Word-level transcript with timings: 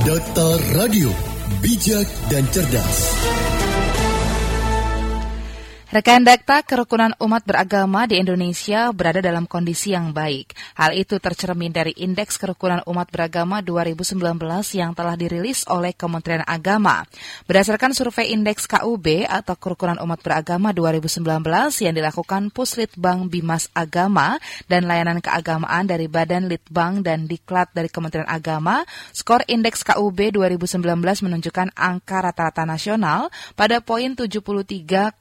Data 0.00 0.56
Radio, 0.72 1.12
bijak 1.60 2.08
dan 2.32 2.44
cerdas. 2.48 3.39
Rekan 5.90 6.22
Dakta, 6.22 6.62
kerukunan 6.62 7.10
umat 7.18 7.42
beragama 7.42 8.06
di 8.06 8.22
Indonesia 8.22 8.94
berada 8.94 9.18
dalam 9.18 9.42
kondisi 9.50 9.90
yang 9.90 10.14
baik. 10.14 10.54
Hal 10.78 10.94
itu 10.94 11.18
tercermin 11.18 11.74
dari 11.74 11.90
Indeks 11.98 12.38
Kerukunan 12.38 12.78
Umat 12.86 13.10
Beragama 13.10 13.58
2019 13.58 14.14
yang 14.78 14.94
telah 14.94 15.18
dirilis 15.18 15.66
oleh 15.66 15.90
Kementerian 15.90 16.46
Agama. 16.46 17.02
Berdasarkan 17.50 17.90
survei 17.90 18.30
Indeks 18.30 18.70
KUB 18.70 19.26
atau 19.26 19.58
Kerukunan 19.58 19.98
Umat 19.98 20.22
Beragama 20.22 20.70
2019 20.70 21.26
yang 21.82 21.94
dilakukan 21.98 22.54
Puslitbang 22.54 23.26
Bimas 23.26 23.66
Agama 23.74 24.38
dan 24.70 24.86
Layanan 24.86 25.18
Keagamaan 25.18 25.90
dari 25.90 26.06
Badan 26.06 26.46
Litbang 26.46 27.02
dan 27.02 27.26
Diklat 27.26 27.74
dari 27.74 27.90
Kementerian 27.90 28.30
Agama, 28.30 28.86
skor 29.10 29.42
Indeks 29.50 29.82
KUB 29.82 30.38
2019 30.38 30.86
menunjukkan 31.02 31.74
angka 31.74 32.22
rata-rata 32.22 32.62
nasional 32.62 33.26
pada 33.58 33.82
poin 33.82 34.14
73,8 34.14 35.18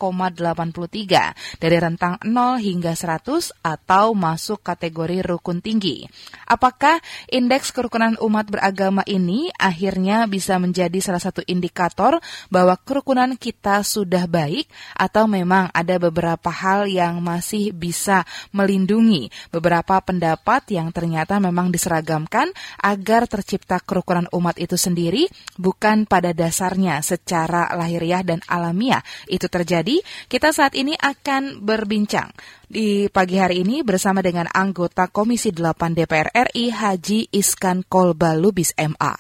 83 0.60 1.64
dari 1.64 1.78
rentang 1.80 2.20
0 2.28 2.60
hingga 2.60 2.92
100 2.92 3.64
atau 3.64 4.12
masuk 4.12 4.60
kategori 4.60 5.24
rukun 5.24 5.64
tinggi. 5.64 6.04
Apakah 6.44 7.00
indeks 7.32 7.72
kerukunan 7.72 8.20
umat 8.20 8.52
beragama 8.52 9.08
ini 9.08 9.48
akhirnya 9.56 10.28
bisa 10.28 10.60
menjadi 10.60 11.00
salah 11.00 11.24
satu 11.24 11.40
indikator 11.48 12.20
bahwa 12.52 12.76
kerukunan 12.76 13.40
kita 13.40 13.86
sudah 13.88 14.28
baik 14.28 14.68
atau 14.98 15.30
memang 15.30 15.72
ada 15.72 15.96
beberapa 16.02 16.52
hal 16.52 16.90
yang 16.90 17.24
masih 17.24 17.72
bisa 17.72 18.26
melindungi 18.52 19.30
beberapa 19.54 20.02
pendapat 20.02 20.74
yang 20.74 20.90
ternyata 20.90 21.38
memang 21.38 21.70
diseragamkan 21.70 22.50
agar 22.82 23.30
tercipta 23.30 23.78
kerukunan 23.80 24.26
umat 24.34 24.58
itu 24.58 24.76
sendiri 24.76 25.30
bukan 25.56 26.10
pada 26.10 26.34
dasarnya 26.34 27.00
secara 27.06 27.70
lahiriah 27.78 28.26
dan 28.26 28.42
alamiah 28.50 29.06
itu 29.30 29.46
terjadi 29.46 30.02
kita 30.26 30.49
kita 30.50 30.66
saat 30.66 30.82
ini 30.82 30.98
akan 30.98 31.62
berbincang 31.62 32.34
di 32.66 33.06
pagi 33.14 33.38
hari 33.38 33.62
ini 33.62 33.86
bersama 33.86 34.26
dengan 34.26 34.50
anggota 34.50 35.06
Komisi 35.06 35.54
8 35.54 35.94
DPR 35.94 36.34
RI 36.50 36.74
Haji 36.74 37.30
Iskan 37.30 37.86
Kolba 37.86 38.34
Lubis 38.34 38.74
MA. 38.74 39.14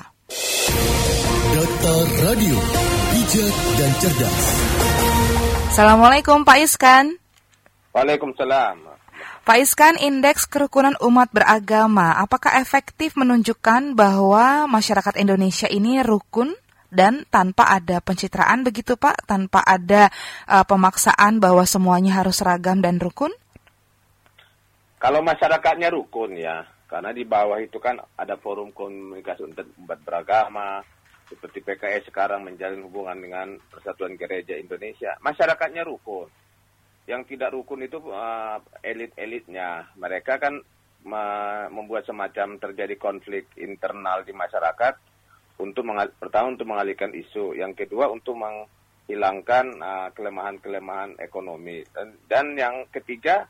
Data 1.53 1.95
Radio, 2.25 2.57
bijak 3.13 3.55
dan 3.77 3.91
cerdas. 4.02 4.45
Assalamualaikum 5.69 6.41
Pak 6.41 6.66
Iskan. 6.66 7.13
Waalaikumsalam. 7.94 8.89
Pak 9.45 9.57
Iskan, 9.61 10.02
indeks 10.02 10.50
kerukunan 10.50 10.97
umat 10.97 11.30
beragama, 11.30 12.17
apakah 12.17 12.57
efektif 12.57 13.13
menunjukkan 13.13 13.94
bahwa 13.94 14.66
masyarakat 14.66 15.13
Indonesia 15.22 15.69
ini 15.69 16.02
rukun 16.02 16.57
dan 16.90 17.26
tanpa 17.30 17.70
ada 17.70 18.02
pencitraan 18.02 18.66
begitu 18.66 18.98
Pak, 18.98 19.30
tanpa 19.30 19.62
ada 19.62 20.09
uh, 20.50 20.66
pemaksaan 20.66 21.38
bahwa 21.38 21.64
semuanya 21.66 22.22
harus 22.22 22.42
seragam 22.42 22.81
dan 22.81 22.98
rukun? 22.98 23.34
Kalau 25.00 25.23
masyarakatnya 25.23 25.94
rukun 25.94 26.36
ya, 26.36 26.68
karena 26.90 27.16
di 27.16 27.23
bawah 27.23 27.62
itu 27.62 27.80
kan 27.80 28.02
ada 28.20 28.36
forum 28.36 28.76
komunikasi 28.76 29.48
umat 29.80 30.00
beragama, 30.04 30.84
seperti 31.30 31.62
PKS 31.62 32.09
sekarang 32.09 32.44
menjalin 32.44 32.84
hubungan 32.84 33.16
dengan 33.16 33.48
Persatuan 33.70 34.18
Gereja 34.18 34.58
Indonesia. 34.58 35.16
Masyarakatnya 35.22 35.86
rukun. 35.86 36.28
Yang 37.06 37.38
tidak 37.38 37.53
rukun 37.53 37.86
itu 37.86 38.02
uh, 38.09 38.58
elit-elitnya. 38.81 39.94
Mereka 39.96 40.42
kan 40.42 40.59
membuat 41.72 42.03
semacam 42.03 42.59
terjadi 42.59 43.00
konflik 43.00 43.48
internal 43.56 44.28
di 44.28 44.36
masyarakat 44.36 45.09
untuk 45.60 45.84
pertama 46.18 46.56
untuk 46.56 46.68
mengalihkan 46.72 47.12
isu, 47.12 47.54
yang 47.54 47.76
kedua 47.76 48.08
untuk 48.08 48.40
menghilangkan 48.40 49.66
uh, 49.80 50.10
kelemahan-kelemahan 50.16 51.20
ekonomi 51.20 51.84
dan 51.92 52.16
dan 52.31 52.56
yang 52.56 52.88
ketiga 52.90 53.46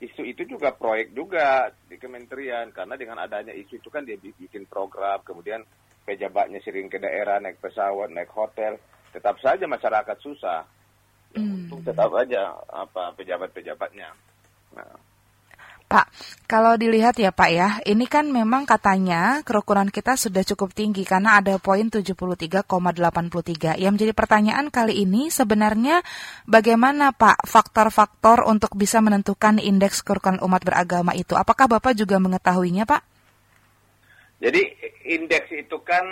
isu 0.00 0.24
itu 0.24 0.48
juga 0.48 0.72
proyek 0.72 1.12
juga 1.12 1.68
di 1.90 2.00
kementerian 2.00 2.72
karena 2.72 2.96
dengan 2.96 3.20
adanya 3.20 3.52
isu 3.52 3.82
itu 3.82 3.92
kan 3.92 4.06
dia 4.06 4.16
bikin 4.16 4.64
program 4.64 5.20
kemudian 5.20 5.60
pejabatnya 6.08 6.62
sering 6.64 6.88
ke 6.88 6.96
daerah 6.96 7.36
naik 7.36 7.60
pesawat 7.60 8.08
naik 8.08 8.32
hotel 8.32 8.80
tetap 9.12 9.36
saja 9.44 9.68
masyarakat 9.68 10.16
susah 10.24 10.64
hmm. 11.36 11.68
untuk 11.68 11.84
tetap 11.84 12.08
aja 12.16 12.56
apa 12.72 13.12
pejabat-pejabatnya 13.18 14.08
nah. 14.72 15.09
Pak, 15.90 16.06
kalau 16.46 16.78
dilihat 16.78 17.18
ya 17.18 17.34
Pak 17.34 17.50
ya, 17.50 17.82
ini 17.82 18.06
kan 18.06 18.30
memang 18.30 18.62
katanya 18.62 19.42
kerukunan 19.42 19.90
kita 19.90 20.14
sudah 20.14 20.46
cukup 20.46 20.70
tinggi 20.70 21.02
karena 21.02 21.42
ada 21.42 21.58
poin 21.58 21.90
73,83. 21.90 22.62
Yang 23.74 23.92
menjadi 23.98 24.14
pertanyaan 24.14 24.70
kali 24.70 25.02
ini 25.02 25.34
sebenarnya 25.34 25.98
bagaimana 26.46 27.10
Pak 27.10 27.42
faktor-faktor 27.42 28.46
untuk 28.46 28.70
bisa 28.78 29.02
menentukan 29.02 29.58
indeks 29.58 30.06
kerukunan 30.06 30.38
umat 30.46 30.62
beragama 30.62 31.10
itu? 31.18 31.34
Apakah 31.34 31.66
Bapak 31.66 31.98
juga 31.98 32.22
mengetahuinya 32.22 32.86
Pak? 32.86 33.02
Jadi 34.38 34.62
indeks 35.10 35.50
itu 35.50 35.74
kan 35.82 36.06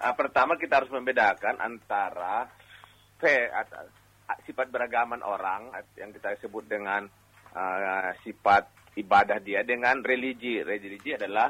uh, 0.00 0.14
pertama 0.16 0.56
kita 0.56 0.80
harus 0.80 0.88
membedakan 0.88 1.60
antara 1.60 2.48
sifat 4.48 4.72
beragaman 4.72 5.20
orang 5.20 5.68
yang 6.00 6.16
kita 6.16 6.32
sebut 6.40 6.64
dengan 6.64 7.04
uh, 7.52 8.16
sifat 8.24 8.81
ibadah 8.96 9.38
dia 9.40 9.64
dengan 9.64 10.00
religi. 10.04 10.60
Religi 10.60 11.16
adalah 11.16 11.48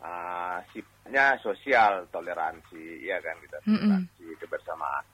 uh, 0.00 0.58
sifatnya 0.72 1.36
sosial, 1.42 2.08
toleransi, 2.08 3.04
ya 3.04 3.20
kan 3.20 3.36
kita 3.42 3.58
toleransi 3.64 4.22
mm 4.24 4.30
-hmm. 4.32 4.40
kebersamaan. 4.40 5.04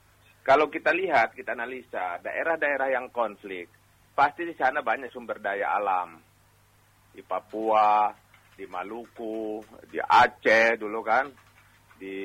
Kalau 0.45 0.69
kita 0.69 0.93
lihat, 0.93 1.33
kita 1.33 1.57
analisa 1.57 2.21
daerah-daerah 2.21 2.93
yang 2.93 3.09
konflik, 3.09 3.65
pasti 4.13 4.45
di 4.45 4.53
sana 4.53 4.85
banyak 4.85 5.09
sumber 5.09 5.41
daya 5.41 5.73
alam. 5.73 6.21
Di 7.09 7.25
Papua, 7.25 8.13
di 8.53 8.69
Maluku, 8.69 9.63
di 9.89 9.97
Aceh 9.97 10.77
dulu 10.77 11.01
kan, 11.01 11.25
di 11.97 12.19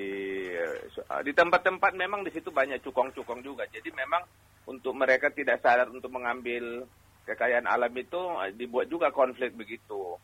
di 1.24 1.32
tempat-tempat 1.32 1.96
memang 1.96 2.20
di 2.20 2.30
situ 2.34 2.52
banyak 2.52 2.84
cukong-cukong 2.84 3.40
juga. 3.40 3.64
Jadi 3.72 3.88
memang 3.94 4.20
untuk 4.68 4.92
mereka 4.92 5.32
tidak 5.32 5.64
sadar 5.64 5.88
untuk 5.88 6.12
mengambil 6.12 6.84
kekayaan 7.30 7.70
alam 7.70 7.94
itu 7.94 8.18
eh, 8.42 8.50
dibuat 8.58 8.90
juga 8.90 9.14
konflik 9.14 9.54
begitu. 9.54 10.18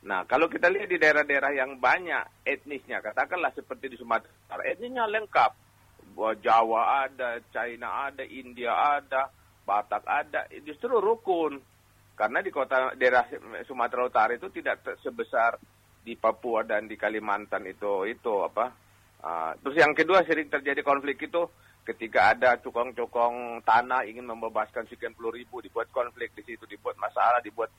Nah, 0.00 0.24
kalau 0.24 0.48
kita 0.48 0.72
lihat 0.72 0.88
di 0.88 0.96
daerah-daerah 0.96 1.52
yang 1.52 1.76
banyak 1.76 2.44
etnisnya, 2.44 3.04
katakanlah 3.04 3.52
seperti 3.52 3.92
di 3.92 3.96
Sumatera, 4.00 4.64
etnisnya 4.64 5.04
lengkap. 5.08 5.52
Jawa 6.20 7.08
ada, 7.08 7.40
China 7.48 8.08
ada, 8.08 8.20
India 8.24 8.76
ada, 8.76 9.32
Batak 9.64 10.04
ada, 10.04 10.48
justru 10.64 11.00
rukun. 11.00 11.60
Karena 12.16 12.44
di 12.44 12.52
kota 12.52 12.92
daerah 12.96 13.24
Sumatera 13.64 14.04
Utara 14.04 14.32
itu 14.36 14.52
tidak 14.52 14.84
sebesar 15.00 15.56
di 16.04 16.16
Papua 16.16 16.64
dan 16.64 16.84
di 16.84 16.96
Kalimantan 16.96 17.64
itu 17.64 18.04
itu 18.04 18.44
apa. 18.44 18.72
Uh, 19.20 19.52
terus 19.60 19.76
yang 19.80 19.92
kedua 19.92 20.24
sering 20.24 20.48
terjadi 20.48 20.80
konflik 20.80 21.20
itu 21.20 21.44
ketika 21.84 22.36
ada 22.36 22.60
cukong-cukong 22.60 23.64
tanah 23.64 24.04
ingin 24.06 24.28
membebaskan 24.28 24.86
sekian 24.86 25.16
puluh 25.16 25.32
ribu, 25.34 25.58
dibuat 25.64 25.88
konflik 25.90 26.30
di 26.36 26.44
situ, 26.44 26.68
dibuat 26.68 26.94
masalah, 27.00 27.40
dibuat 27.40 27.72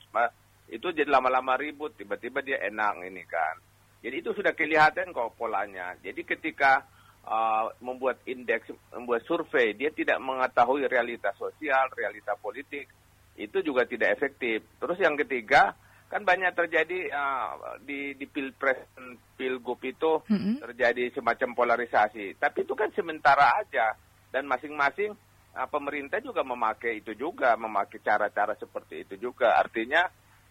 itu 0.72 0.88
jadi 0.88 1.08
lama-lama 1.08 1.60
ribut, 1.60 1.92
tiba-tiba 1.94 2.40
dia 2.40 2.56
enak 2.64 3.04
ini 3.04 3.22
kan. 3.28 3.60
Jadi 4.02 4.24
itu 4.24 4.32
sudah 4.32 4.56
kelihatan 4.56 5.12
kok 5.12 5.36
polanya. 5.36 5.94
Jadi 6.00 6.24
ketika 6.24 6.82
uh, 7.28 7.70
membuat 7.84 8.24
indeks, 8.24 8.72
membuat 8.90 9.22
survei, 9.28 9.76
dia 9.76 9.92
tidak 9.92 10.18
mengetahui 10.18 10.88
realitas 10.88 11.36
sosial, 11.36 11.92
realitas 11.92 12.34
politik, 12.40 12.88
itu 13.36 13.58
juga 13.62 13.84
tidak 13.84 14.16
efektif. 14.16 14.64
Terus 14.80 14.98
yang 14.98 15.14
ketiga, 15.14 15.76
kan 16.12 16.28
banyak 16.28 16.52
terjadi 16.52 17.08
uh, 17.08 17.80
di 17.80 18.12
di 18.20 18.28
pilpres 18.28 18.84
pilgub 19.32 19.80
itu 19.80 20.20
mm-hmm. 20.28 20.60
terjadi 20.60 21.08
semacam 21.16 21.56
polarisasi. 21.56 22.36
Tapi 22.36 22.68
itu 22.68 22.76
kan 22.76 22.92
sementara 22.92 23.56
aja. 23.56 23.96
Dan 24.28 24.44
masing-masing 24.44 25.16
uh, 25.56 25.68
pemerintah 25.72 26.20
juga 26.20 26.44
memakai 26.44 27.00
itu 27.00 27.16
juga 27.16 27.56
memakai 27.56 27.96
cara-cara 28.04 28.52
seperti 28.60 29.08
itu 29.08 29.32
juga. 29.32 29.56
Artinya 29.56 30.04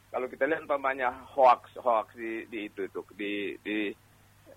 kalau 0.10 0.26
kita 0.26 0.50
lihat 0.50 0.66
umpamanya 0.66 1.14
hoax 1.38 1.78
hoax 1.78 2.18
di, 2.18 2.50
di 2.50 2.66
itu 2.66 2.90
itu 2.90 3.02
di 3.14 3.54
di 3.62 3.78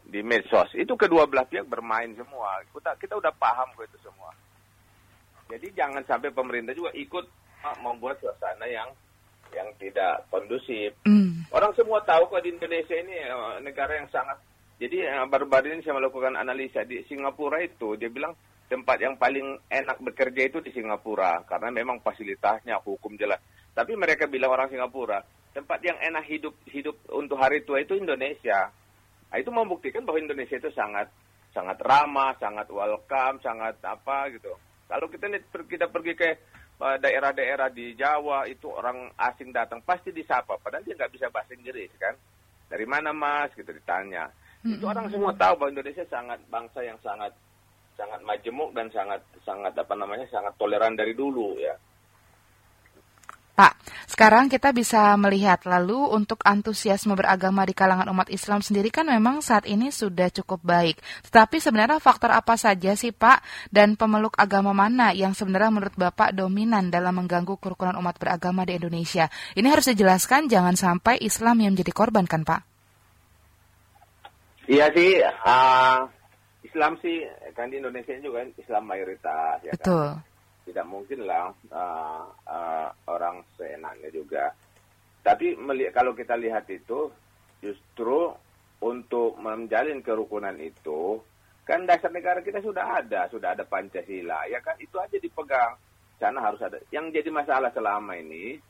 di 0.04 0.20
medsos 0.20 0.72
itu 0.76 0.92
kedua 0.96 1.28
belah 1.28 1.44
pihak 1.44 1.68
bermain 1.68 2.16
semua. 2.16 2.64
Kita 2.72 2.96
kita 2.96 3.20
udah 3.20 3.32
paham 3.36 3.76
kok 3.76 3.84
itu 3.92 4.00
semua. 4.00 4.32
Jadi 5.52 5.68
jangan 5.76 6.00
sampai 6.08 6.32
pemerintah 6.32 6.72
juga 6.72 6.96
ikut 6.96 7.28
uh, 7.60 7.76
membuat 7.84 8.16
suasana 8.24 8.64
yang 8.64 8.88
yang 9.54 9.70
tidak 9.78 10.26
kondusif. 10.28 10.98
Mm. 11.06 11.46
Orang 11.54 11.72
semua 11.78 12.02
tahu 12.02 12.26
kok 12.28 12.42
di 12.42 12.52
Indonesia 12.52 12.94
ini 12.98 13.14
uh, 13.30 13.62
negara 13.62 13.96
yang 13.96 14.10
sangat. 14.10 14.42
Jadi 14.82 15.06
uh, 15.06 15.26
baru-baru 15.30 15.78
ini 15.78 15.86
saya 15.86 15.96
melakukan 15.96 16.34
analisa 16.34 16.82
di 16.82 17.00
Singapura 17.06 17.62
itu 17.62 17.94
dia 17.94 18.10
bilang 18.10 18.34
tempat 18.66 18.98
yang 18.98 19.14
paling 19.14 19.60
enak 19.70 20.02
bekerja 20.02 20.50
itu 20.50 20.58
di 20.58 20.74
Singapura 20.74 21.46
karena 21.46 21.70
memang 21.70 22.02
fasilitasnya 22.02 22.82
hukum 22.82 23.14
jelas. 23.14 23.38
Tapi 23.70 23.94
mereka 23.94 24.26
bilang 24.26 24.50
orang 24.50 24.70
Singapura 24.70 25.22
tempat 25.54 25.78
yang 25.86 25.94
enak 26.02 26.26
hidup 26.26 26.54
hidup 26.66 26.98
untuk 27.14 27.38
hari 27.38 27.62
tua 27.62 27.78
itu 27.78 27.94
Indonesia. 27.94 28.74
Nah, 29.30 29.36
itu 29.38 29.50
membuktikan 29.54 30.02
bahwa 30.02 30.18
Indonesia 30.18 30.58
itu 30.58 30.70
sangat 30.74 31.06
sangat 31.54 31.78
ramah, 31.86 32.34
sangat 32.42 32.66
welcome, 32.74 33.38
sangat 33.38 33.78
apa 33.86 34.30
gitu. 34.34 34.50
Kalau 34.90 35.06
kita 35.06 35.30
kita 35.70 35.86
pergi 35.88 36.12
ke 36.18 36.26
eh, 36.26 36.36
daerah-daerah 36.78 37.70
di 37.70 37.94
Jawa 37.94 38.44
itu 38.50 38.66
orang 38.68 39.10
asing 39.14 39.54
datang 39.54 39.80
pasti 39.86 40.10
disapa, 40.10 40.58
padahal 40.58 40.82
dia 40.82 40.98
nggak 40.98 41.12
bisa 41.14 41.30
bahasa 41.30 41.54
Inggris 41.54 41.90
kan. 41.96 42.14
Dari 42.66 42.86
mana 42.88 43.14
mas? 43.14 43.54
Gitu 43.54 43.70
ditanya. 43.70 44.26
Mm-hmm. 44.64 44.80
Itu 44.80 44.84
orang 44.88 45.06
semua 45.12 45.32
tahu 45.36 45.54
bahwa 45.60 45.70
Indonesia 45.70 46.04
sangat 46.10 46.40
bangsa 46.50 46.80
yang 46.82 46.98
sangat 47.04 47.30
sangat 47.94 48.20
majemuk 48.26 48.74
dan 48.74 48.90
sangat 48.90 49.22
sangat 49.46 49.70
apa 49.78 49.94
namanya 49.94 50.26
sangat 50.32 50.50
toleran 50.58 50.98
dari 50.98 51.14
dulu 51.14 51.54
ya. 51.62 51.74
Pak, 53.54 53.70
sekarang 54.14 54.46
kita 54.46 54.70
bisa 54.70 55.10
melihat 55.18 55.66
lalu 55.66 55.98
untuk 56.14 56.38
antusiasme 56.46 57.18
beragama 57.18 57.66
di 57.66 57.74
kalangan 57.74 58.06
umat 58.14 58.30
Islam 58.30 58.62
sendiri 58.62 58.86
kan 58.94 59.10
memang 59.10 59.42
saat 59.42 59.66
ini 59.66 59.90
sudah 59.90 60.30
cukup 60.30 60.62
baik. 60.62 61.02
Tetapi 61.26 61.58
sebenarnya 61.58 61.98
faktor 61.98 62.30
apa 62.30 62.54
saja 62.54 62.94
sih 62.94 63.10
Pak 63.10 63.42
dan 63.74 63.98
pemeluk 63.98 64.38
agama 64.38 64.70
mana 64.70 65.10
yang 65.10 65.34
sebenarnya 65.34 65.74
menurut 65.74 65.98
Bapak 65.98 66.30
dominan 66.30 66.94
dalam 66.94 67.10
mengganggu 67.18 67.58
kerukunan 67.58 67.98
umat 67.98 68.14
beragama 68.22 68.62
di 68.62 68.78
Indonesia? 68.78 69.26
Ini 69.58 69.66
harus 69.66 69.90
dijelaskan 69.90 70.46
jangan 70.46 70.78
sampai 70.78 71.18
Islam 71.18 71.66
yang 71.66 71.74
menjadi 71.74 71.90
korban 71.90 72.30
kan 72.30 72.46
Pak? 72.46 72.62
Iya 74.70 74.94
sih, 74.94 75.26
uh, 75.26 76.06
Islam 76.62 77.02
sih 77.02 77.26
kan 77.58 77.66
di 77.66 77.82
Indonesia 77.82 78.14
juga 78.22 78.46
Islam 78.46 78.86
mayoritas 78.86 79.58
ya 79.66 79.74
kan? 79.74 79.82
Betul. 79.82 80.08
kan 80.22 80.33
tidak 80.64 80.86
mungkin 80.88 81.28
lah 81.28 81.52
uh, 81.70 82.24
uh, 82.48 82.88
orang 83.08 83.44
seenaknya 83.56 84.08
juga. 84.10 84.50
Tapi 85.24 85.56
kalau 85.92 86.12
kita 86.12 86.36
lihat 86.36 86.68
itu 86.68 87.08
justru 87.64 88.28
untuk 88.84 89.40
menjalin 89.40 90.04
kerukunan 90.04 90.52
itu 90.60 91.16
kan 91.64 91.88
dasar 91.88 92.12
negara 92.12 92.44
kita 92.44 92.60
sudah 92.60 93.00
ada, 93.00 93.24
sudah 93.32 93.56
ada 93.56 93.64
Pancasila, 93.64 94.44
ya 94.52 94.60
kan 94.60 94.76
itu 94.76 95.00
aja 95.00 95.16
dipegang. 95.16 95.72
Sana 96.20 96.44
harus 96.44 96.60
ada. 96.60 96.76
Yang 96.92 97.20
jadi 97.20 97.30
masalah 97.32 97.72
selama 97.72 98.20
ini 98.20 98.60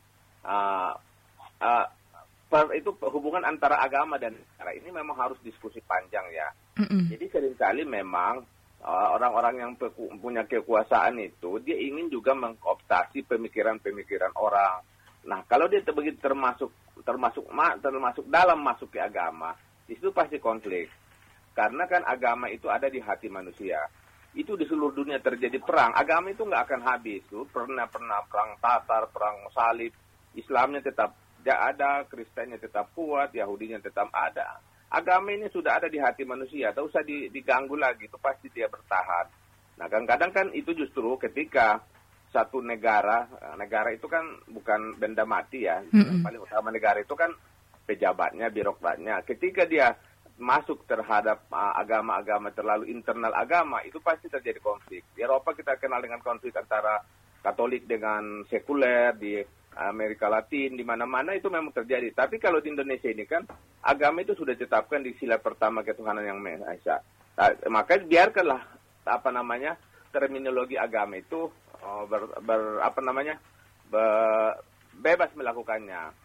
uh, 0.47 0.95
uh, 1.59 1.85
per, 2.47 2.71
itu 2.71 2.95
hubungan 3.11 3.43
antara 3.43 3.83
agama 3.83 4.15
dan 4.15 4.31
negara 4.33 4.71
ini 4.79 4.89
memang 4.95 5.19
harus 5.19 5.35
diskusi 5.43 5.83
panjang 5.83 6.23
ya. 6.31 6.47
Mm 6.79 6.87
-mm. 6.87 7.03
Jadi 7.11 7.25
sering 7.27 7.55
kali 7.59 7.83
memang 7.83 8.47
orang-orang 8.85 9.55
yang 9.57 9.71
punya 10.21 10.45
kekuasaan 10.45 11.17
itu 11.17 11.57
dia 11.65 11.73
ingin 11.73 12.05
juga 12.13 12.37
mengkooptasi 12.37 13.25
pemikiran-pemikiran 13.25 14.37
orang. 14.37 14.85
Nah, 15.25 15.41
kalau 15.49 15.65
dia 15.65 15.81
begitu 15.81 16.21
termasuk 16.21 16.69
termasuk 17.01 17.49
termasuk 17.81 18.25
dalam 18.29 18.61
masuk 18.61 18.93
ke 18.93 19.01
agama, 19.01 19.57
itu 19.89 20.13
pasti 20.13 20.37
konflik. 20.37 20.85
Karena 21.57 21.89
kan 21.89 22.05
agama 22.05 22.45
itu 22.51 22.69
ada 22.69 22.85
di 22.85 23.01
hati 23.01 23.25
manusia. 23.25 23.81
Itu 24.35 24.59
di 24.59 24.67
seluruh 24.67 24.93
dunia 24.93 25.17
terjadi 25.23 25.57
perang. 25.63 25.95
Agama 25.95 26.29
itu 26.29 26.43
nggak 26.43 26.63
akan 26.67 26.81
habis. 26.83 27.23
Tuh. 27.31 27.47
Pernah 27.47 27.87
pernah 27.87 28.19
perang 28.27 28.59
Tatar, 28.59 29.07
perang 29.09 29.47
Salib. 29.55 29.95
Islamnya 30.35 30.83
tetap 30.83 31.15
ada, 31.47 32.03
Kristennya 32.11 32.59
tetap 32.59 32.91
kuat, 32.91 33.31
Yahudinya 33.31 33.79
tetap 33.79 34.11
ada 34.11 34.59
agama 34.95 35.35
ini 35.35 35.51
sudah 35.51 35.83
ada 35.83 35.91
di 35.91 35.99
hati 35.99 36.23
manusia, 36.23 36.71
tak 36.71 36.87
usah 36.87 37.03
diganggu 37.03 37.75
lagi, 37.75 38.07
itu 38.07 38.15
pasti 38.15 38.47
dia 38.55 38.71
bertahan. 38.71 39.27
Nah, 39.75 39.91
kadang-kadang 39.91 40.31
kan 40.31 40.47
itu 40.55 40.71
justru 40.71 41.19
ketika 41.19 41.83
satu 42.31 42.63
negara, 42.63 43.27
eh, 43.27 43.55
negara 43.59 43.91
itu 43.91 44.07
kan 44.07 44.23
bukan 44.47 44.95
benda 44.95 45.27
mati 45.27 45.67
ya, 45.67 45.83
mm-hmm. 45.83 46.23
paling 46.23 46.39
utama 46.39 46.71
negara 46.71 47.03
itu 47.03 47.11
kan 47.11 47.35
pejabatnya, 47.83 48.47
birokratnya. 48.47 49.19
Ketika 49.27 49.67
dia 49.67 49.93
masuk 50.35 50.83
terhadap 50.83 51.47
uh, 51.47 51.79
agama-agama 51.79 52.51
terlalu 52.51 52.91
internal 52.91 53.31
agama, 53.31 53.79
itu 53.87 54.03
pasti 54.03 54.27
terjadi 54.27 54.59
konflik. 54.59 55.07
Di 55.15 55.23
Eropa 55.23 55.55
kita 55.55 55.79
kenal 55.79 56.03
dengan 56.03 56.19
konflik 56.19 56.51
antara 56.59 56.99
Katolik 57.39 57.85
dengan 57.85 58.41
sekuler, 58.49 59.13
di 59.15 59.37
Amerika 59.75 60.31
Latin, 60.31 60.79
di 60.79 60.83
mana-mana 60.87 61.35
itu 61.35 61.51
memang 61.51 61.75
terjadi. 61.75 62.15
Tapi 62.15 62.39
kalau 62.39 62.63
di 62.63 62.71
Indonesia 62.71 63.11
ini 63.11 63.27
kan 63.27 63.43
agama 63.83 64.23
itu 64.23 64.31
sudah 64.31 64.55
ditetapkan 64.55 65.03
di 65.03 65.11
sila 65.19 65.35
pertama 65.37 65.83
ketuhanan 65.83 66.23
yang 66.23 66.39
Maha 66.39 66.71
Esa. 66.71 67.03
Nah, 67.35 67.51
maka 67.67 67.99
biarkanlah 67.99 68.61
apa 69.03 69.29
namanya 69.29 69.75
terminologi 70.15 70.79
agama 70.79 71.19
itu 71.19 71.51
oh, 71.83 72.03
ber, 72.07 72.31
ber 72.39 72.79
apa 72.79 72.99
namanya 73.03 73.35
ber, 73.91 74.55
bebas 74.95 75.35
melakukannya. 75.35 76.15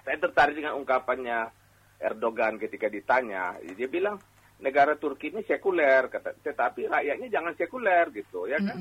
Saya 0.00 0.16
tertarik 0.16 0.56
dengan 0.56 0.80
ungkapannya 0.80 1.52
Erdogan 2.00 2.56
ketika 2.56 2.88
ditanya, 2.88 3.60
dia 3.76 3.84
bilang 3.84 4.16
negara 4.60 4.96
Turki 4.96 5.32
ini 5.32 5.42
sekuler, 5.44 6.08
kata, 6.12 6.36
tetapi 6.44 6.86
rakyatnya 6.88 7.28
jangan 7.32 7.54
sekuler 7.56 8.12
gitu, 8.12 8.44
ya 8.46 8.60
kan? 8.60 8.76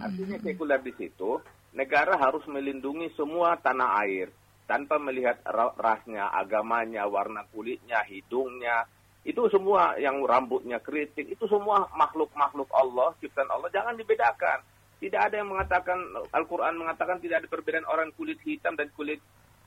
Artinya 0.00 0.36
sekuler 0.40 0.80
di 0.80 0.92
situ 0.96 1.40
negara 1.74 2.16
harus 2.16 2.42
melindungi 2.46 3.12
semua 3.18 3.58
tanah 3.58 3.90
air 4.06 4.28
tanpa 4.64 4.96
melihat 4.96 5.44
rasnya, 5.76 6.32
agamanya, 6.32 7.04
warna 7.04 7.44
kulitnya, 7.52 8.00
hidungnya, 8.08 8.88
itu 9.24 9.40
semua 9.48 9.96
yang 10.00 10.20
rambutnya 10.24 10.80
keriting, 10.80 11.32
itu 11.32 11.44
semua 11.48 11.88
makhluk-makhluk 11.96 12.68
Allah, 12.72 13.12
ciptaan 13.20 13.48
Allah, 13.48 13.68
jangan 13.72 13.96
dibedakan. 13.96 14.60
Tidak 15.00 15.20
ada 15.20 15.36
yang 15.36 15.52
mengatakan, 15.52 15.96
Al-Quran 16.32 16.80
mengatakan 16.80 17.20
tidak 17.20 17.44
ada 17.44 17.48
perbedaan 17.48 17.84
orang 17.84 18.08
kulit 18.16 18.40
hitam 18.40 18.72
dan 18.72 18.88
kulit 18.96 19.20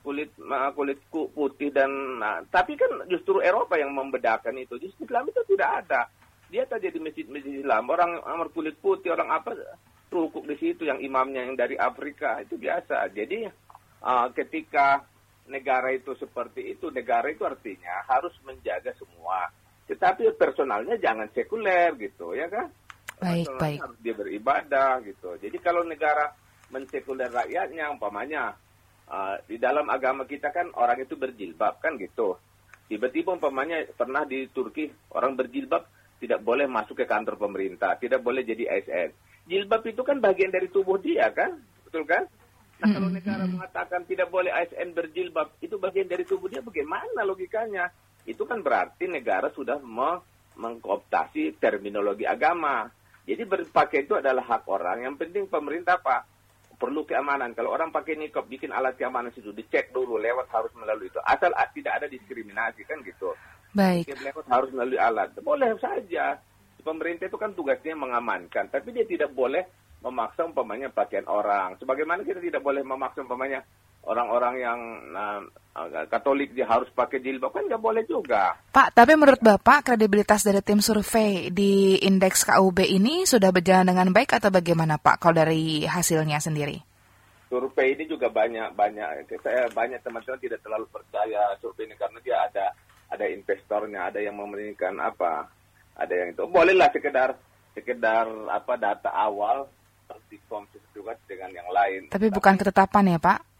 kulit 0.07 0.31
kulit 0.71 1.00
putih 1.12 1.68
dan 1.75 1.92
nah, 2.15 2.39
tapi 2.48 2.80
kan 2.80 3.04
justru 3.12 3.44
Eropa 3.44 3.75
yang 3.75 3.92
membedakan 3.92 4.56
itu. 4.56 4.80
Justru 4.80 5.04
Islam 5.04 5.27
itu 5.27 5.44
tidak 5.51 5.83
ada. 5.83 6.07
Dia 6.48 6.63
saja 6.63 6.88
di 6.88 6.95
masjid-masjid 7.04 7.59
Islam, 7.59 7.92
orang 7.92 8.24
orang 8.24 8.48
kulit 8.56 8.80
putih, 8.80 9.12
orang 9.12 9.36
apa 9.36 9.51
rukuk 10.07 10.48
di 10.48 10.56
situ 10.56 10.88
yang 10.88 11.04
imamnya 11.04 11.44
yang 11.44 11.59
dari 11.59 11.75
Afrika 11.75 12.39
itu 12.39 12.56
biasa. 12.56 13.12
Jadi 13.12 13.51
uh, 14.00 14.31
ketika 14.31 15.04
negara 15.51 15.92
itu 15.92 16.15
seperti 16.15 16.71
itu, 16.71 16.88
negara 16.88 17.27
itu 17.27 17.44
artinya 17.44 18.07
harus 18.07 18.31
menjaga 18.48 18.95
semua. 18.95 19.51
Tetapi 19.92 20.31
personalnya 20.39 20.95
jangan 21.00 21.27
sekuler 21.36 21.95
gitu, 22.00 22.31
ya 22.31 22.48
kan? 22.48 22.71
Baik, 23.19 23.51
baik. 23.59 23.80
Harus 23.83 24.00
dia 24.00 24.15
beribadah 24.15 25.04
gitu. 25.04 25.36
Jadi 25.39 25.57
kalau 25.59 25.83
negara 25.83 26.31
mensekuler 26.71 27.31
rakyatnya, 27.31 27.92
umpamanya 27.92 28.56
uh, 29.09 29.36
di 29.48 29.57
dalam 29.57 29.88
agama 29.89 30.27
kita 30.27 30.54
kan 30.54 30.71
orang 30.75 31.04
itu 31.04 31.15
berjilbab 31.18 31.80
kan 31.81 31.95
gitu. 31.98 32.38
Tiba-tiba 32.88 33.36
umpamanya 33.36 33.83
pernah 33.95 34.24
di 34.24 34.48
Turki 34.48 34.88
orang 35.12 35.36
berjilbab 35.36 35.83
tidak 36.18 36.39
boleh 36.42 36.65
masuk 36.65 36.98
ke 36.98 37.06
kantor 37.06 37.36
pemerintah, 37.36 37.99
tidak 37.99 38.23
boleh 38.23 38.42
jadi 38.47 38.64
ASN 38.68 39.28
jilbab 39.47 39.81
itu 39.87 40.04
kan 40.04 40.19
bagian 40.19 40.52
dari 40.52 40.68
tubuh 40.68 40.99
dia 40.99 41.31
kan, 41.31 41.56
betul 41.87 42.04
kan? 42.04 42.28
Nah 42.78 42.87
kalau 42.94 43.09
negara 43.09 43.47
mengatakan 43.49 44.06
tidak 44.06 44.30
boleh 44.30 44.54
ASN 44.54 44.94
berjilbab, 44.94 45.57
itu 45.64 45.80
bagian 45.81 46.06
dari 46.06 46.28
tubuh 46.28 46.52
dia, 46.52 46.61
bagaimana 46.61 47.26
logikanya? 47.26 47.90
Itu 48.28 48.45
kan 48.45 48.61
berarti 48.61 49.07
negara 49.09 49.49
sudah 49.49 49.81
mengkooptasi 50.59 51.57
terminologi 51.57 52.28
agama. 52.28 52.85
Jadi 53.23 53.44
berpakai 53.44 54.06
itu 54.06 54.19
adalah 54.19 54.44
hak 54.45 54.68
orang. 54.69 55.04
Yang 55.09 55.16
penting 55.26 55.44
pemerintah 55.49 55.99
apa? 55.99 56.28
Perlu 56.77 57.09
keamanan. 57.09 57.57
Kalau 57.57 57.73
orang 57.73 57.89
pakai 57.89 58.13
nikab 58.13 58.45
bikin 58.45 58.69
alat 58.69 58.93
keamanan 58.93 59.33
situ, 59.33 59.49
dicek 59.49 59.89
dulu 59.89 60.21
lewat 60.21 60.45
harus 60.53 60.69
melalui 60.77 61.09
itu. 61.09 61.17
Asal 61.25 61.49
tidak 61.73 61.93
ada 61.97 62.07
diskriminasi 62.07 62.85
kan 62.85 63.01
gitu. 63.01 63.33
Baik. 63.73 64.13
Lewat 64.21 64.45
harus 64.45 64.69
melalui 64.69 65.01
alat. 65.01 65.33
Boleh 65.41 65.73
saja 65.81 66.37
pemerintah 66.87 67.27
itu 67.27 67.35
kan 67.35 67.51
tugasnya 67.51 67.99
mengamankan, 67.99 68.71
tapi 68.71 68.95
dia 68.95 69.03
tidak 69.03 69.35
boleh 69.35 69.67
memaksa 69.99 70.47
umpamanya 70.47 70.87
pakaian 70.87 71.27
orang. 71.27 71.75
Sebagaimana 71.81 72.23
kita 72.23 72.39
tidak 72.39 72.63
boleh 72.63 72.85
memaksa 72.85 73.25
umpamanya 73.25 73.65
orang-orang 74.07 74.56
yang 74.64 74.80
nah, 75.11 75.44
Katolik 76.09 76.57
dia 76.57 76.66
harus 76.66 76.90
pakai 76.90 77.21
jilbab 77.21 77.54
kan 77.54 77.61
nggak 77.69 77.78
boleh 77.78 78.02
juga. 78.09 78.57
Pak, 78.73 78.97
tapi 78.97 79.14
menurut 79.14 79.37
Bapak 79.37 79.94
kredibilitas 79.94 80.42
dari 80.42 80.57
tim 80.66 80.81
survei 80.81 81.54
di 81.54 82.02
indeks 82.02 82.49
KUB 82.49 82.81
ini 82.81 83.30
sudah 83.30 83.54
berjalan 83.54 83.85
dengan 83.85 84.09
baik 84.09 84.42
atau 84.42 84.49
bagaimana 84.49 84.97
Pak 84.97 85.21
kalau 85.21 85.37
dari 85.37 85.85
hasilnya 85.85 86.42
sendiri? 86.42 86.81
Survei 87.45 87.94
ini 87.94 88.09
juga 88.09 88.26
banyak 88.33 88.73
banyak 88.73 89.30
saya 89.37 89.69
banyak 89.69 90.02
teman-teman 90.02 90.42
tidak 90.42 90.66
terlalu 90.66 90.90
percaya 90.90 91.54
survei 91.61 91.85
ini 91.85 91.94
karena 91.94 92.18
dia 92.26 92.37
ada 92.42 92.66
ada 93.14 93.26
investornya, 93.30 94.09
ada 94.09 94.18
yang 94.18 94.33
memberikan 94.33 94.97
apa 94.97 95.45
ada 95.94 96.14
yang 96.18 96.33
itu 96.33 96.42
bolehlah 96.49 96.90
sekedar 96.90 97.37
sekedar 97.78 98.26
apa 98.49 98.73
data 98.81 99.14
awal 99.14 99.69
dikonsus 100.33 100.81
juga 100.90 101.14
dengan 101.30 101.54
yang 101.54 101.69
lain. 101.69 102.09
Tapi 102.09 102.33
bukan 102.33 102.57
ketetapan 102.57 103.14
ya 103.14 103.19
Pak? 103.21 103.56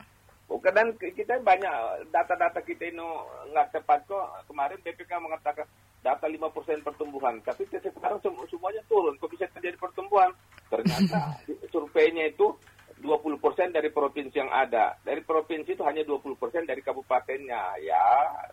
Dan 0.48 0.94
kita 1.00 1.42
banyak 1.42 2.08
data-data 2.14 2.62
kita 2.62 2.92
ini 2.92 3.02
nggak 3.50 3.82
tepat 3.82 4.06
kok. 4.06 4.46
Kemarin 4.46 4.78
BPK 4.86 5.12
mengatakan 5.18 5.66
data 6.06 6.30
5% 6.30 6.86
pertumbuhan, 6.86 7.42
tapi 7.42 7.66
sekarang 7.68 8.22
semuanya 8.22 8.84
turun. 8.86 9.18
Kok 9.18 9.32
bisa 9.34 9.50
terjadi 9.52 9.76
pertumbuhan? 9.76 10.30
Ternyata 10.70 11.40
surveinya 11.74 12.30
itu 12.30 12.54
20% 13.02 13.42
dari 13.74 13.90
provinsi 13.90 14.38
yang 14.38 14.54
ada. 14.54 14.96
Dari 15.02 15.26
provinsi 15.26 15.74
itu 15.74 15.84
hanya 15.84 16.06
20% 16.06 16.38
dari 16.70 16.82
kabupatennya. 16.86 17.82
Ya, 17.82 18.06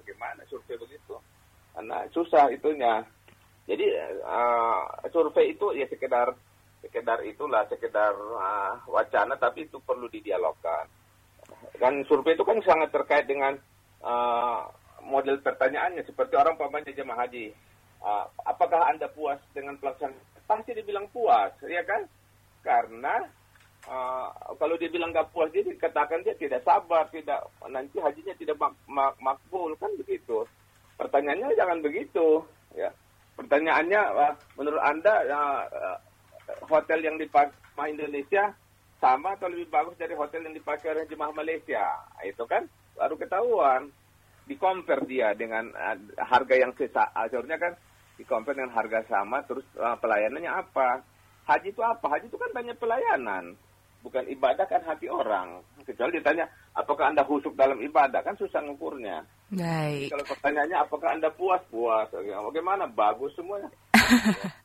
gimana 0.02 0.42
survei 0.48 0.80
begitu? 0.80 1.20
Karena 1.76 2.08
susah 2.08 2.48
itunya. 2.48 3.04
Jadi 3.68 3.84
uh, 4.24 4.84
survei 5.12 5.52
itu 5.52 5.76
ya 5.76 5.88
sekedar 5.88 6.32
sekedar 6.84 7.24
itulah 7.24 7.64
sekedar 7.68 8.12
uh, 8.16 8.76
wacana 8.88 9.36
tapi 9.36 9.68
itu 9.68 9.76
perlu 9.80 10.08
didialogkan. 10.08 10.88
Dan 11.84 12.00
survei 12.08 12.32
itu 12.32 12.48
kan 12.48 12.56
sangat 12.64 12.96
terkait 12.96 13.28
dengan 13.28 13.52
uh, 14.00 14.64
model 15.04 15.36
pertanyaannya 15.44 16.00
seperti 16.08 16.32
orang 16.32 16.56
pamannya 16.56 16.96
jemaah 16.96 17.28
haji. 17.28 17.52
Uh, 18.00 18.24
apakah 18.48 18.88
Anda 18.88 19.04
puas 19.12 19.36
dengan 19.52 19.76
pelaksanaan? 19.76 20.16
Pasti 20.48 20.72
dibilang 20.72 21.12
puas, 21.12 21.52
ya 21.60 21.84
kan? 21.84 22.08
Karena 22.64 23.28
uh, 23.84 24.32
kalau 24.56 24.80
dia 24.80 24.88
bilang 24.88 25.12
nggak 25.12 25.28
puas, 25.28 25.52
dia 25.52 25.60
dikatakan 25.60 26.24
dia 26.24 26.32
tidak 26.40 26.64
sabar, 26.64 27.04
tidak 27.12 27.52
nanti 27.68 28.00
hajinya 28.00 28.32
tidak 28.40 28.56
mak 28.56 28.72
mak 28.88 29.12
makbul, 29.20 29.76
kan 29.76 29.92
begitu. 30.00 30.48
Pertanyaannya 30.96 31.52
jangan 31.52 31.84
begitu, 31.84 32.40
ya. 32.72 32.88
Pertanyaannya, 33.36 34.00
uh, 34.08 34.32
menurut 34.56 34.80
Anda 34.80 35.20
uh, 35.28 36.00
hotel 36.64 37.04
yang 37.04 37.20
dipakai 37.20 37.92
Indonesia 37.92 38.56
sama 38.98 39.34
atau 39.36 39.50
lebih 39.50 39.68
bagus 39.70 39.94
dari 39.98 40.14
hotel 40.16 40.46
yang 40.46 40.56
dipakai 40.56 40.94
oleh 40.94 41.04
jemaah 41.08 41.34
Malaysia? 41.34 41.84
Itu 42.22 42.44
kan 42.46 42.66
baru 42.94 43.14
ketahuan. 43.18 43.90
Di 44.44 44.60
compare 44.60 45.08
dia 45.08 45.32
dengan 45.32 45.72
uh, 45.72 45.96
harga 46.20 46.54
yang 46.54 46.76
sisa. 46.76 47.08
Akhirnya 47.16 47.56
kan 47.56 47.72
di 48.20 48.28
compare 48.28 48.60
dengan 48.60 48.76
harga 48.76 49.00
sama, 49.08 49.40
terus 49.48 49.64
uh, 49.80 49.96
pelayanannya 49.96 50.52
apa? 50.52 51.00
Haji 51.48 51.72
itu 51.72 51.80
apa? 51.80 52.06
Haji 52.12 52.28
itu 52.28 52.36
kan 52.36 52.52
banyak 52.52 52.76
pelayanan. 52.76 53.56
Bukan 54.04 54.28
ibadah 54.28 54.68
kan 54.68 54.84
hati 54.84 55.08
orang. 55.08 55.64
Kecuali 55.80 56.20
ditanya, 56.20 56.44
apakah 56.76 57.08
Anda 57.08 57.24
husuk 57.24 57.56
dalam 57.56 57.80
ibadah? 57.80 58.20
Kan 58.20 58.36
susah 58.36 58.60
ngukurnya. 58.60 59.24
Baik. 59.48 60.08
Jadi 60.08 60.12
kalau 60.12 60.26
pertanyaannya, 60.28 60.76
apakah 60.76 61.08
Anda 61.16 61.32
puas? 61.32 61.64
Puas. 61.72 62.12
Bagaimana? 62.12 62.84
Bagus 62.84 63.32
semuanya. 63.32 63.72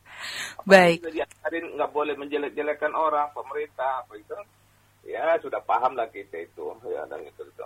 Baik. 0.65 1.05
Diajarin 1.07 1.65
nggak 1.77 1.91
boleh 1.93 2.15
menjelek-jelekan 2.19 2.93
orang, 2.95 3.31
pemerintah, 3.31 4.03
apa 4.03 4.13
itu. 4.19 4.35
Ya, 5.07 5.39
sudah 5.39 5.63
paham 5.63 5.95
lah 5.95 6.11
kita 6.11 6.43
itu. 6.43 6.75
Ya, 6.89 7.07
dan 7.07 7.23
itu. 7.23 7.41
itu. 7.45 7.65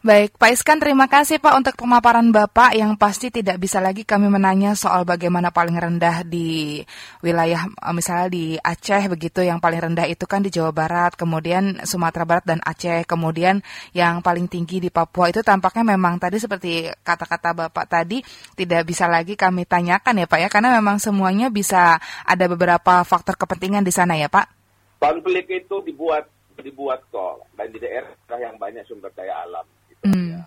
Baik, 0.00 0.40
Pak 0.40 0.56
Iskan 0.56 0.80
terima 0.80 1.12
kasih 1.12 1.44
Pak 1.44 1.60
untuk 1.60 1.74
pemaparan 1.76 2.32
Bapak. 2.32 2.72
Yang 2.72 2.96
pasti 2.96 3.28
tidak 3.28 3.60
bisa 3.60 3.84
lagi 3.84 4.00
kami 4.08 4.32
menanya 4.32 4.72
soal 4.72 5.04
bagaimana 5.04 5.52
paling 5.52 5.76
rendah 5.76 6.24
di 6.24 6.80
wilayah 7.20 7.68
eh, 7.68 7.92
misalnya 7.92 8.32
di 8.32 8.56
Aceh 8.56 9.12
begitu. 9.12 9.44
Yang 9.44 9.60
paling 9.60 9.92
rendah 9.92 10.08
itu 10.08 10.24
kan 10.24 10.40
di 10.40 10.48
Jawa 10.48 10.72
Barat, 10.72 11.20
kemudian 11.20 11.84
Sumatera 11.84 12.24
Barat 12.24 12.48
dan 12.48 12.64
Aceh, 12.64 13.04
kemudian 13.04 13.60
yang 13.92 14.24
paling 14.24 14.48
tinggi 14.48 14.80
di 14.80 14.88
Papua 14.88 15.28
itu 15.28 15.44
tampaknya 15.44 15.92
memang 15.92 16.16
tadi 16.16 16.40
seperti 16.40 16.88
kata-kata 17.04 17.52
Bapak 17.52 17.84
tadi 17.84 18.24
tidak 18.56 18.88
bisa 18.88 19.04
lagi 19.04 19.36
kami 19.36 19.68
tanyakan 19.68 20.24
ya 20.24 20.26
Pak 20.26 20.38
ya. 20.40 20.48
Karena 20.48 20.80
memang 20.80 20.96
semuanya 20.96 21.52
bisa 21.52 22.00
ada 22.24 22.44
beberapa 22.48 23.04
faktor 23.04 23.36
kepentingan 23.36 23.84
di 23.84 23.92
sana 23.92 24.16
ya 24.16 24.32
Pak. 24.32 24.48
Konflik 24.96 25.44
itu 25.52 25.84
dibuat 25.84 26.24
dibuat 26.60 27.00
kok 27.10 27.44
dan 27.56 27.68
di 27.72 27.78
daerah 27.80 28.12
yang 28.38 28.56
banyak 28.56 28.84
sumber 28.86 29.10
daya 29.12 29.44
alam. 29.44 29.66
Gitu, 29.88 30.04
Hmm. 30.06 30.28
ya. 30.36 30.42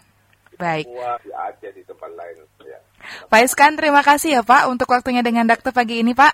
Di 0.50 0.56
Baik. 0.58 0.86
Papua, 0.86 1.12
di 1.26 1.30
Aceh, 1.34 1.72
di 1.74 1.82
tempat 1.84 2.12
lain. 2.14 2.36
Ya. 2.62 2.80
Pak 3.28 3.42
Iskan 3.44 3.74
terima 3.76 4.02
kasih 4.06 4.40
ya 4.40 4.42
Pak 4.46 4.70
untuk 4.70 4.88
waktunya 4.90 5.26
dengan 5.26 5.50
Dakta 5.50 5.74
pagi 5.74 6.00
ini 6.00 6.14
Pak. 6.14 6.34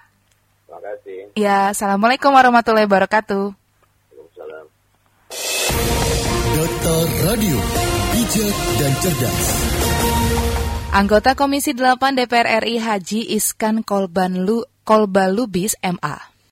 Terima 0.67 0.79
kasih. 0.85 1.19
Ya, 1.33 1.73
Assalamualaikum 1.73 2.29
warahmatullahi 2.29 2.85
wabarakatuh. 2.85 3.55
Waalaikumsalam. 3.55 4.65
Data 6.49 6.95
Radio, 7.25 7.57
bijak 8.13 8.55
dan 8.77 8.93
cerdas. 9.01 9.47
Anggota 10.89 11.37
Komisi 11.37 11.77
8 11.77 12.17
DPR 12.17 12.65
RI 12.65 12.81
Haji 12.81 13.21
Iskan 13.37 13.85
Kolbanlu 13.85 14.65
Kolbalubis 14.81 15.77
MA 15.85 16.28